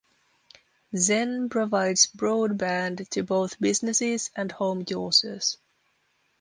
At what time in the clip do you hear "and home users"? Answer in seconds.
4.35-5.57